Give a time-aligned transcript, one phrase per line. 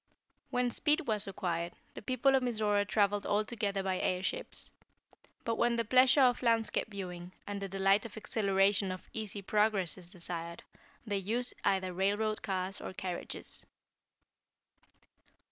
[0.49, 4.73] When speed was required, the people of Mizora traveled altogether by air ships.
[5.45, 9.99] But when the pleasure of landscape viewing, and the delight and exhilaration of easy progress
[9.99, 10.63] is desired,
[11.05, 13.67] they use either railroad cars or carriages.